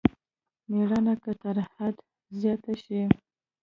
[0.71, 1.95] مېړانه که تر حد
[2.41, 3.01] زيات شي.